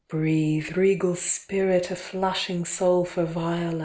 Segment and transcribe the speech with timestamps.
[0.09, 3.79] Breathe, Regal Spirit, a Flashing soul for Viola!